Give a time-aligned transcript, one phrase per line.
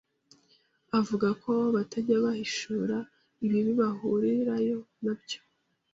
[0.99, 2.97] avuga ko batajya bahishura
[3.45, 5.39] ibibi bahurirayo nabyo